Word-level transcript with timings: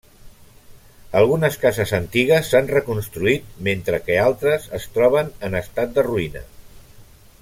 Algunes 1.19 1.57
cases 1.65 1.91
antigues 1.97 2.49
s'han 2.53 2.71
reconstruït 2.75 3.53
mentre 3.69 4.01
que 4.09 4.19
altres 4.23 4.67
es 4.79 4.89
troben 4.97 5.31
en 5.49 5.61
estat 5.61 5.95
de 5.99 6.07
ruïna. 6.09 6.43